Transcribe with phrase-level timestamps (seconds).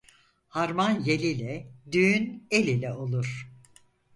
[0.49, 3.47] Harman yel ile, düğün el ile olur.